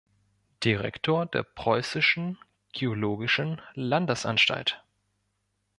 [0.63, 2.39] Direktor der Preußischen
[2.73, 4.83] Geologischen Landesanstalt.